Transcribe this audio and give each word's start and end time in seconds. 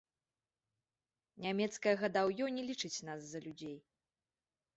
Нямецкае 1.45 1.93
гадаўё 2.01 2.45
не 2.57 2.63
лічыць 2.71 2.95
нас 3.11 3.21
за 3.35 3.39
людзей. 3.45 3.77